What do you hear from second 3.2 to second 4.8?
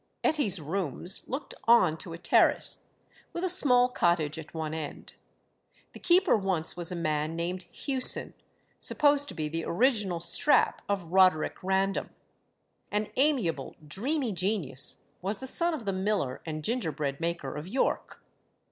with a small cottage at one